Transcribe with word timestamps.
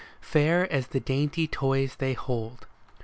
Fair 0.19 0.67
as 0.73 0.87
the 0.87 0.99
dainty 0.99 1.45
toys 1.47 1.97
they 1.99 2.13
hold. 2.13 2.65